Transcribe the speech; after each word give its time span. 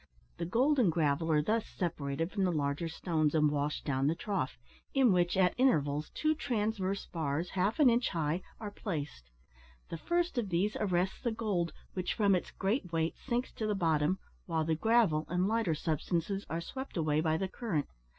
The 0.37 0.45
gold 0.47 0.79
and 0.79 0.91
gravel 0.91 1.31
are 1.31 1.43
thus 1.43 1.67
separated 1.67 2.31
from 2.31 2.43
the 2.43 2.51
larger 2.51 2.87
stones, 2.89 3.35
and 3.35 3.51
washed 3.51 3.85
down 3.85 4.07
the 4.07 4.15
trough, 4.15 4.57
in 4.95 5.13
which, 5.13 5.37
at 5.37 5.53
intervals, 5.59 6.09
two 6.15 6.33
transverse 6.33 7.05
bars, 7.05 7.51
half 7.51 7.79
an 7.79 7.87
inch 7.87 8.09
high, 8.09 8.41
are 8.59 8.71
placed; 8.71 9.29
the 9.89 9.99
first 9.99 10.39
of 10.39 10.49
these 10.49 10.75
arrests 10.79 11.21
the 11.21 11.31
gold, 11.31 11.71
which, 11.93 12.15
from 12.15 12.33
its 12.33 12.49
great 12.49 12.91
weight, 12.91 13.13
sinks 13.15 13.51
to 13.51 13.67
the 13.67 13.75
bottom, 13.75 14.17
while 14.47 14.63
the 14.65 14.73
gravel 14.73 15.27
and 15.29 15.47
lighter 15.47 15.75
substances 15.75 16.47
are 16.49 16.61
swept 16.61 16.97
away 16.97 17.21
by 17.21 17.37
the 17.37 17.47
current. 17.47 17.87